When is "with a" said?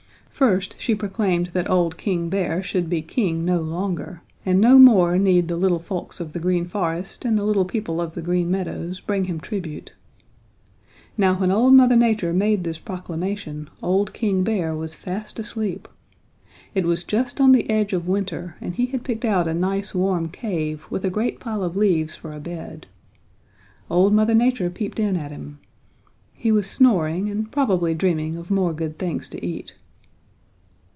20.89-21.11